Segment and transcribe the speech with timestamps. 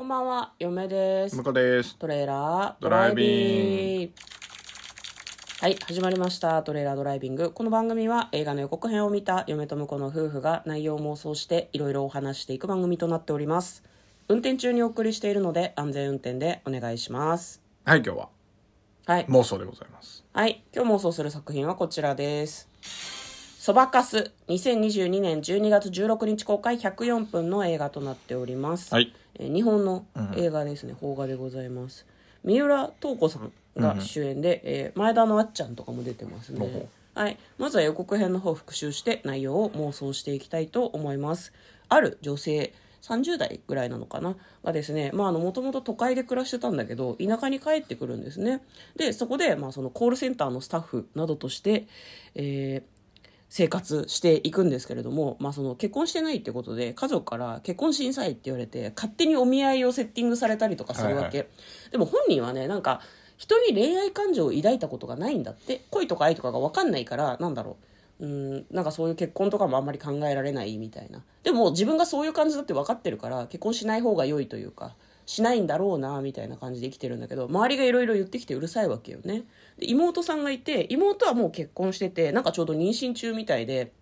[0.00, 1.44] こんばんは、嫁です向。
[1.44, 1.94] こうです。
[1.98, 4.12] トレーラードドライビングビング。
[5.60, 6.62] はい、始まりました。
[6.62, 7.52] トレーラードライビング。
[7.52, 13.82] この番組は映画の予告編を見た嫁と婿の夫婦が内容を妄想していろいろお話していく番組となっております。
[14.28, 17.60] 運転中にお送りしているので安全運転でお願いします。
[17.84, 18.28] はい、今日は
[19.04, 19.26] はい。
[19.26, 20.24] 妄想でございます。
[20.32, 20.64] はい。
[20.74, 22.70] 今日妄想する作品はこちらです。
[23.60, 24.32] そばかす。
[24.48, 28.94] 2022年12月16日公開104分の映画となっております。
[28.94, 29.12] はい。
[29.38, 30.04] えー日本の
[30.36, 32.06] 映画ですね、邦画でございます。
[32.44, 36.88] 三浦透子さんが主演で、えー前田のあっちゃんとかも出てますね。
[37.14, 37.38] はい。
[37.58, 41.52] まずは予告編の方を復習して内容を妄想していきたいと思います。
[41.88, 44.36] ある女性30代ぐらいなのかな？
[44.62, 48.62] がですねまあもともと都会で暮らしてたんだけど田舎に帰ってくるんですね。
[48.96, 51.86] でそこで、まあ、そのコールセンターのスタッフなどとして、
[52.34, 52.99] えー
[53.50, 61.48] 生活していくんですけれども、まあ、その結婚してないってことで家族から結婚しんさいって言われて勝手にお見合いをセッティングされたりとかするわけ、はい
[61.90, 63.00] でも本人はねなんか
[63.36, 67.76] 人に恋愛感情を抱いたことがないんだって恋とか愛とかが分かんないからなんだろ
[68.20, 68.26] う。
[68.26, 71.22] うんなんかそういう結婚とかもあんまり考えられないみたいな。
[71.42, 74.94] でも自分がそういう感じだって分かってるから結婚しない方が良いというか
[75.30, 79.44] しないんだろうなみたいな感じで生きてるんだけど周りがいろいろ言ってきてうるさいわけよね。
[79.78, 83.92] で妹さんがいて妹はもう結婚しててなんかちょうど妊娠中みたいで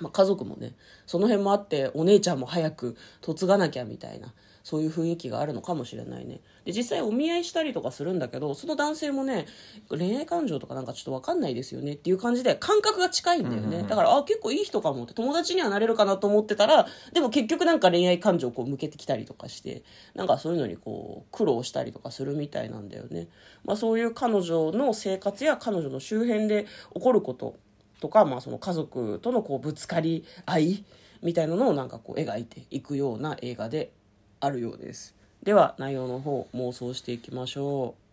[0.00, 0.74] まあ、家族もね
[1.06, 2.96] その辺もあってお姉ちゃんも早く
[3.26, 4.32] 嫁がなきゃみたいな。
[4.62, 6.40] そういう雰囲気があるのかもしれないね。
[6.64, 9.46] で実際お見合いしたりとかするんだけどその男性もね
[9.88, 11.94] 恋愛感情とかなんかちょっと分かんないですよね。
[11.94, 19.82] っていう感じで感覚が近いんだよね、だからあ結構いい人かもって友達にはなれるかなと思ってたらでも結局なんか恋愛感情をこう向けてきたりとかして
[20.14, 23.28] なんかそういうのにこう苦労したりとかするみたいなんだよね、
[23.64, 27.56] まあ、そういう彼女の生活や彼女の周辺で起こること
[28.00, 30.84] とか、まあ、その家族とのこうぶつかり合い
[31.22, 33.92] みたいなのをなんかこう描いていくような映画で
[34.40, 35.14] あるようです。
[35.42, 38.08] では内容の方妄想していきましょう。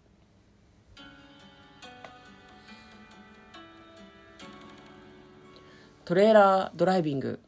[6.05, 7.39] トレーラードライビング。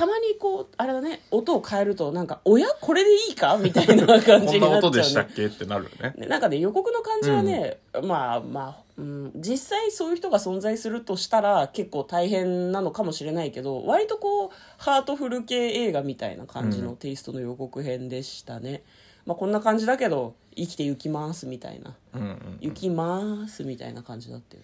[0.00, 6.14] たまにこうあれだね音を変えるとなんか「おやこれでいいか?」みたいな感じこんなになっちゃう、ね、音 でしたっけってなるよね。
[6.16, 18.82] ねなんかね予告の感じはね、まあまあ、うん、実際そういう人が存在するとしたら結構大変なのかもしれないけど割とこうハートフル系映画みたいな感じのテイストの予告編でしたね、
[19.26, 22.58] まあこんな感じだけど生きて行きますみたいなうんうん。
[22.62, 24.62] 行きますみたいな感じだったよ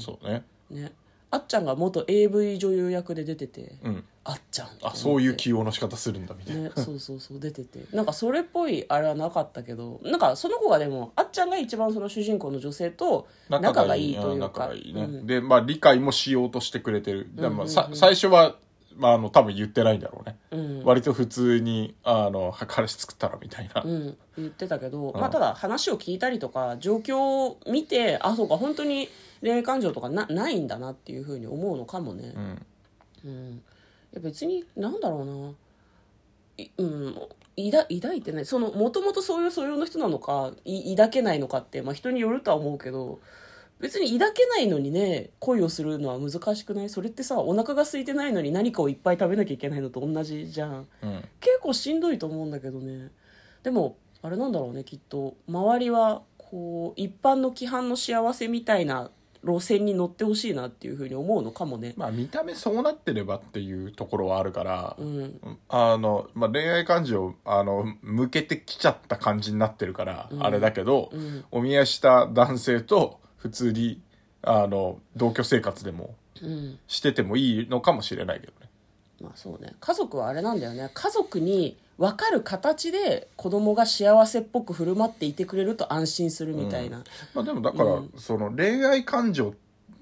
[0.00, 0.42] そうね。
[0.70, 0.92] ねね
[1.32, 4.04] あっちゃんが元 AV 女優役で出てて、うん。
[4.22, 6.62] あっちゃんあ、そういう起用の仕方するんだみたいな。
[6.64, 15.02] ね、そうそうそう出ててなんかそれっぽいあれはなかったけどなんかその子がでもあっちゃんが一番その主人公の女性と仲がいいというか仲がいいね。
[15.02, 17.30] うんで、まあ理解もしようとしてくれてる。
[17.34, 18.56] でうんうんうんもさ最初は、
[18.96, 20.36] まああの、多分言ってないんだろうね。
[20.50, 20.84] うん。
[20.84, 23.82] 割と普通に、あの、彼氏作ったらみたいな。
[23.82, 25.20] うん、言ってたけど、うん。
[25.20, 29.08] まあ、ただ話を聞いたりとか状況を見てあそうか本当に
[29.40, 32.32] 恋愛感情とかなないんだなっていうふうに思うのかもね。
[32.34, 32.66] う、ん。
[33.24, 33.60] うん、い
[34.14, 36.64] や別になんだろうな。
[36.64, 37.14] いうん。
[37.70, 38.46] 抱抱いてない。
[38.46, 43.20] そのもともとそういう素養の人なのかい抱けないのかって、まあ、人によるとは思うけど
[43.80, 46.88] 別に抱けないのにね恋をするのは難しくない？
[46.90, 50.86] それってさお腹が空いてないのに何かをいっぱい食べなきゃいけないのと同じじゃん。
[51.02, 51.24] うん。
[51.40, 53.10] 結構しんどいと思うんだけどね。
[53.62, 55.36] でもあれなんだろうねきっと。
[55.48, 59.10] 周りはこう一般の規範の幸せみたいな
[59.42, 61.94] 路線に乗ってほしいなっていうふうに思うのかもね。
[61.96, 65.40] まあ見た目そうなってればっていうところはあるから、うん。
[65.70, 70.44] あの、まあ、恋愛感情、あの、向けてきちゃった感じになってるから、うん。
[70.44, 71.44] あれだけど、うん。
[71.50, 74.00] お見合いした男性と普通に、
[74.42, 76.78] あの、同居生活でもうん。
[76.86, 78.68] しててもいいのかもしれないけどね。
[79.20, 79.74] まあそうね。
[79.80, 80.90] 家族はあれなんだよね。
[80.94, 88.12] 家族に分かる形で子供が幸せっぽく振る舞っていてくれると安心するみたいな、まあでもだから、うん。
[88.16, 89.54] その恋愛感情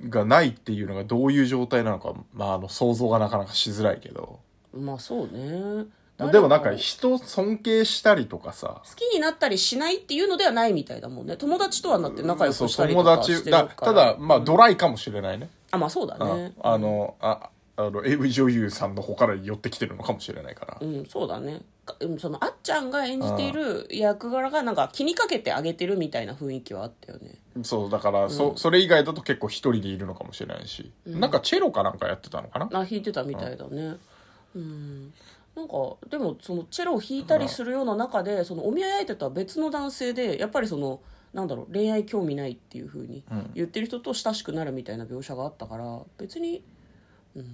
[0.08, 4.38] がないっていうのがどういう状態なのか、まああの、想像がなかなかしづらいけど。
[4.72, 5.86] まあそうね
[6.18, 11.36] でもなんか誰人尊敬したりとかさ、好きになったりしないっていうのではないみたいだもんね。
[11.36, 13.68] 友達とはなって仲良くしたりと友かしてるから。
[13.68, 16.52] ただまあドライかもしれないね、あまあそうだうんね。
[16.60, 21.60] あのああの AV 女優さんの方から寄ってきてるのかもしれないから、うん、そうだね。
[22.18, 27.36] そのあっちゃんが演じている役柄がなんか気にかけてあげてるみたいな雰囲気はあったよね。
[27.62, 33.96] そうだから、そそれ以外だと結構一人でいるのかもしれないし、なんかチェロかなんかやってたのかな、あ弾いてたみたいだね。
[34.56, 35.12] うん
[35.58, 35.74] なんか
[36.08, 41.00] でもそのチェロを弾いたりするような中でそのお見合い相手とは別の男性でやっぱりその
[41.34, 43.50] なんだろう恋愛興味ないっていう風にうん。
[43.54, 46.62] 言ってる人と親しくなるみたいな描写があったから別に
[47.34, 47.44] うん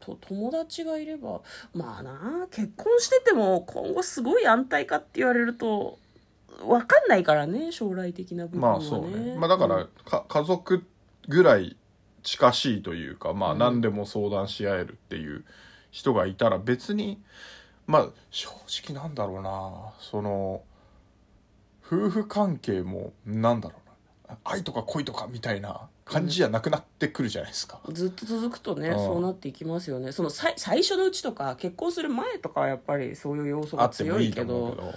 [0.00, 1.40] と友達がいれば
[1.74, 5.98] まあな結婚してても今後すごい安泰かって言われると
[6.62, 8.84] 分かんないからね将来的な部分はね。
[8.84, 9.36] まあそうね。
[9.38, 10.84] まあだから、か家族
[11.28, 11.76] ぐらい
[12.22, 13.58] 近しいというか、まあうん。
[13.58, 15.44] 何でも相談し合えるっていう
[15.90, 17.20] 人がいたら別に、
[17.86, 18.50] まあ正
[18.84, 20.62] 直なんだろうな、その、
[21.84, 23.76] 夫婦関係もなんだろ
[24.26, 27.80] うな、愛とか恋とかみたいな感じじゃなくなってくるじゃないですか。
[27.90, 28.96] ずっと続くとねうん。
[28.96, 30.12] そうなっていきますよね。
[30.12, 34.56] そのさい最初のうちとか結婚する前とかはやっぱりそういう要素があってもいいと強いけど。
[34.56, 34.94] 思うけど。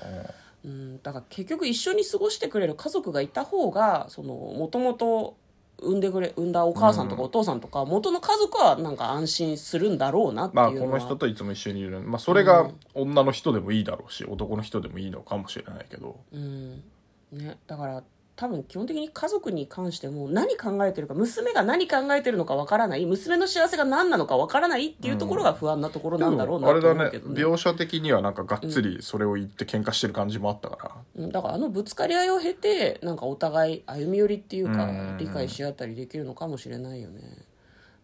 [0.66, 5.36] うん、だから結局一緒に過ごしてくれる家族がいた方がそのもともと
[5.84, 12.02] 産んでくれ産んだお母さんとかうんお父さんとか元の家族はなんか安心するんだろうなってまあいうのは、この人といつも一緒にいる。
[12.02, 16.18] まあそれが女の人でもいいだろうし、男の人でもいいのかもしれないけど。
[16.32, 16.84] うん
[17.32, 18.04] ね、だから
[18.36, 27.42] 多分基本的に家族に関しても何考えてるか娘が何考えてるのかわからない娘の幸せが何なのかわからないっていうところが不安なところなんだろうなとあれだね思うけどね。
[27.44, 30.78] 描写的にはなんかがっつりそれを言って喧嘩してる感じもあったか
[31.16, 31.32] ら、うん。
[31.32, 35.18] だからあのぶつかり合いを経てなんかお互い歩み寄りっていうかうん。
[35.20, 37.22] 理解し合ったりできるのかもしれないよね。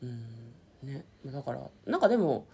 [0.04, 0.26] うん。
[0.84, 1.06] ね。
[1.26, 2.46] だからなんかでも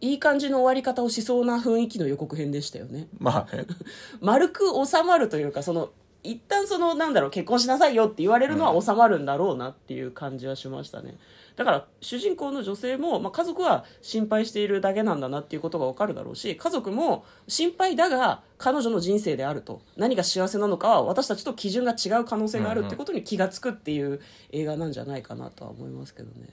[0.00, 3.06] いい感じの終わり方をしそうな雰囲気の予告編でしたよね。
[3.18, 3.64] まあね。
[4.20, 5.90] 丸く収まるというかその
[6.22, 11.16] 一旦そのなんだろう結婚しなさいよって言われるのは収まるんだろうなっていう感じはしましたね。
[11.56, 19.82] だから主人公の女性も、まあ、家族は心配しているだけなんだなっていうことが分かるだろうし家族も心配だが彼女の人生であると。
[19.96, 24.20] 何が幸せなのかは私たちと基準が違う可能性があるってことに気が付くっていう
[24.52, 26.48] 映画なんじゃないかなとは思いますけどね。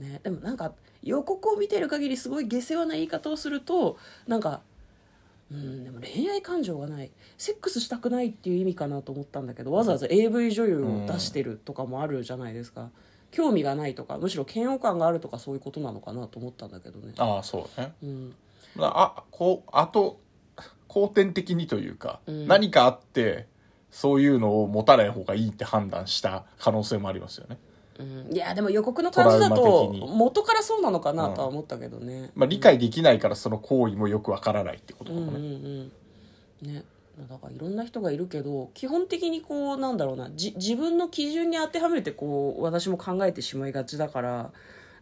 [0.00, 0.12] うん。
[0.12, 0.72] ね、でもなんか
[1.02, 4.60] 予告を見てる限りすごい下世話な言い方をするとなんか
[5.52, 7.10] うん、でも恋愛感情がない。
[7.36, 12.90] セックスしたくないっていう意味かなと思ったんだけどわざわざ AV 女優を出してるとかもあるじゃないですか、
[13.30, 17.14] 興味がないとかむしろ嫌悪感があるとかそういうことなのかなと思ったんだけどね。
[17.18, 17.92] ああそうね。
[18.02, 18.34] うん。
[18.78, 20.20] あこうあと
[20.88, 22.46] 後天的にというか、うん。
[22.46, 23.46] 何かあって
[23.90, 27.58] そういうのを持たない方がいいって判断した可能性もありますよね、
[27.98, 35.92] うん、いやでも予告の感じだと元からそうなのかなとは思ったけどね、まあ、理解できないからその行為もよくわからないってことかもうんうんね、
[36.62, 36.74] うん。
[36.74, 36.84] ね。
[37.28, 40.30] だからいろんな人がいるけど基本的にこうなんだろうな。
[40.34, 44.50] じ自分の基準に当てはめてこう私も考えてしまいがちだから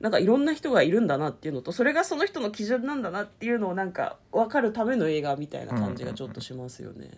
[0.00, 7.10] なんかいろんな人がいるんだなっていうのとそれがその人の基準なんだなっていうのをなんか分かるための映画みたいな感じがちょっとしますよね。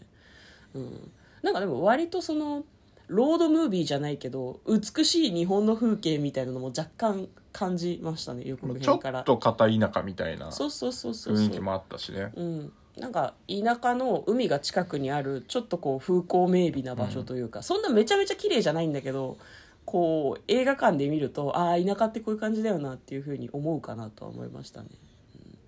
[0.75, 1.10] うん、
[1.42, 2.64] なんかでも割とその
[3.08, 9.20] ロードムービーじゃないけど美しい日本の風景みたいなのも若干感じましたね予告ちょ編から。
[9.20, 11.46] っと片田舎みたいなそうそうそうそうそう。
[11.46, 12.32] 雰囲気もあったしね。
[12.34, 19.37] うん、なんか田舎の海が近くにあるちょっとこう風光明媚な場所というか、そんなめちゃめちゃ綺麗じゃないんだけど
[19.84, 24.88] こう映画館で見るとああ田舎ってこういう感じだよなっていうふうに思うかなとは思いましたね、
[25.37, 25.58] うん。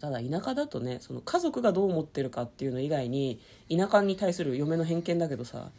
[0.00, 3.40] ただ田舎だとねその家族がどう思ってるかっていうの以外に
[3.70, 5.70] 田舎に対する嫁の偏見だけどさ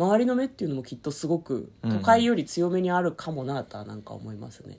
[0.00, 4.78] 周りの目っていうのもきっとすごく都会より強めにあるかもなとはなんか思いますね、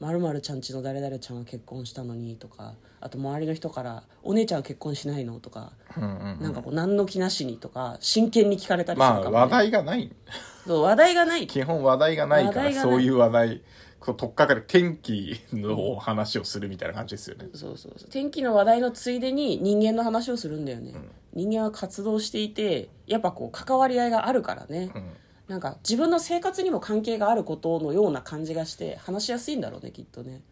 [0.00, 9.30] まるまるちゃんちの誰々ちゃんは結婚したのにとかあと周りの人から「お姉ちゃんは結婚しないの?」とか、うんうんなんかこう何の気なしにとか真剣に聞かれたりするかも、ね。
[9.30, 10.12] まあ話題がない。
[10.66, 11.46] そう話題がない。
[11.46, 13.62] 基本話題がないからそういう話題
[14.00, 18.10] こう取っかかる天気の話をするみたいな感じですよね、そうそうそう。
[18.10, 20.94] 天気の話題のついでに人間の話をするんだよね、
[21.34, 25.10] 人間は活動していてやっぱこう関わり合いがあるからね、うん。
[25.48, 30.42] なんか自分の生活にも関係があることのような感じがして話しやすいんだろうねきっとね。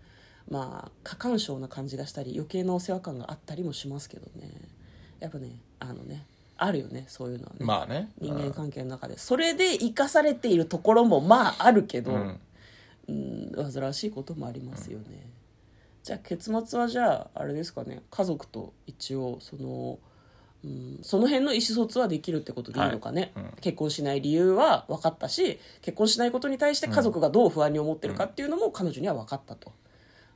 [0.50, 4.50] まあ過干渉な感じがしたり余計なお世話感があったりもしますけどね。
[5.20, 8.10] やっぱねあのねあるよねそういうのはね、まあね。
[8.20, 9.16] 人間関係の中で。
[9.16, 12.40] それで生かされているところもまああるけど、うん
[13.08, 15.30] うん、煩わしいこともありますよね、
[16.02, 19.98] じゃあ結末はじゃああれですかね家族と一応その、
[20.64, 29.72] うん、その辺の意思疎通はできるってことでいいのかね、はいうん結婚しない理由は分かったし結婚しないことに対して家族がどう不安に思ってるかっていうのも彼女には分かったと、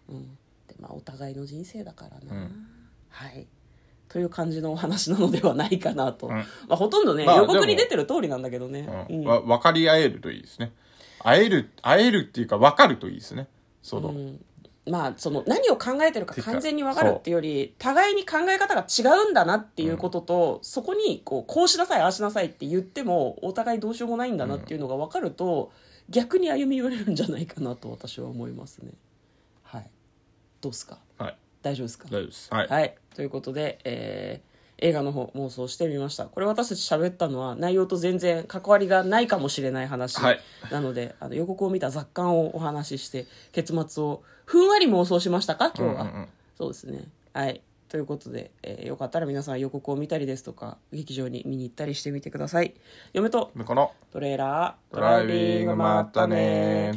[0.08, 0.22] うん
[0.66, 2.48] でまあ、お互いの人生だからな、
[3.10, 3.46] はい
[4.08, 10.72] という感じのお話なのではないかなと、んまあ、ほとんどね、まあ予告に出てる通りなんだけどね、うんうん分かり合えるといいですね
[11.22, 13.48] 会える会えるっていうか分かるといいですね。
[13.82, 14.44] その、うん。
[14.84, 25.70] まあその何を考えてるか完全に分かるっていうより互いに考え方が違うんだなっていうことと、そこにこうこうしなさいああしなさいって言ってもお互いどうしようもないんだなっていうのが分かると、
[26.08, 28.90] 逆に歩み寄れるんじゃないかなと私は思いますね。
[29.62, 29.90] はい。
[30.60, 30.98] どうですか？
[31.16, 31.36] はい。
[31.62, 32.08] 大丈夫ですか？
[32.08, 32.48] 大丈夫です。
[32.52, 34.51] はい、はい、ということで、えー
[34.82, 36.26] 映画の方妄想してみました。
[36.26, 40.40] これ私たち喋ったのは内容と全然関わりがないかもしれない話はい。
[40.70, 45.72] なので、あの予告を見た雑感をお話しして結末をふんわり妄想しましたか？
[45.76, 46.14] 今日は、うんうん。
[46.16, 47.04] うんそうですね。
[47.32, 47.62] はい。
[47.88, 52.74] ということで、えーよかったら皆さん予告を見たりですとか劇場に見に行ったりしてみてください。
[53.12, 56.92] 嫁と向こうのトレーラードドライビングまったね